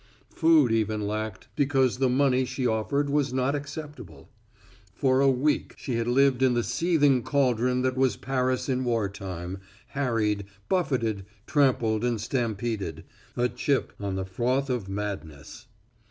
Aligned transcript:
Food 0.31 0.71
even 0.71 1.05
lacked, 1.05 1.47
because 1.55 1.99
the 1.99 2.09
money 2.09 2.43
she 2.43 2.65
offered 2.65 3.07
was 3.07 3.31
not 3.31 3.53
acceptable. 3.53 4.31
For 4.95 5.21
a 5.21 5.29
week 5.29 5.75
she 5.77 5.93
had 5.97 6.07
lived 6.07 6.41
in 6.41 6.55
the 6.55 6.63
seething 6.63 7.21
caldron 7.21 7.83
that 7.83 7.95
was 7.95 8.15
Paris 8.17 8.67
in 8.67 8.83
war 8.83 9.07
time, 9.09 9.59
harried, 9.89 10.45
buffeted, 10.67 11.27
trampled 11.45 12.03
and 12.03 12.19
stampeded 12.19 13.03
a 13.37 13.47
chip 13.47 13.93
on 13.99 14.15
the 14.15 14.25
froth 14.25 14.71
of 14.71 14.89
madness. 14.89 15.67